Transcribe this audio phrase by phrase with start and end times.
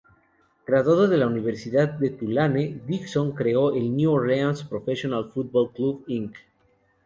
[0.65, 6.33] Graduado de la Universidad Tulane, Dixon creó el "New Orleans Professional Football Club, Inc.